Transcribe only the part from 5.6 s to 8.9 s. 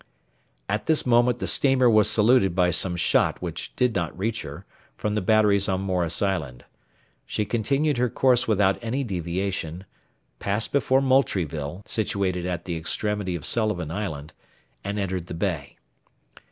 on Morris Island. She continued her course without